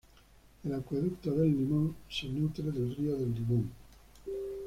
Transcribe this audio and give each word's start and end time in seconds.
El 0.63 0.73
acueducto 0.73 1.29
del 1.35 1.55
limón 1.55 1.95
se 2.09 2.27
nutre 2.27 2.71
del 2.71 2.95
río 2.95 3.15
del 3.17 3.35
limón. 3.35 3.69